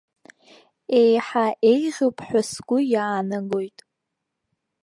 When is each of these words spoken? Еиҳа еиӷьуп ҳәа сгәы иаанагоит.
Еиҳа 0.99 1.45
еиӷьуп 1.71 2.17
ҳәа 2.27 2.41
сгәы 2.49 2.79
иаанагоит. 2.93 3.79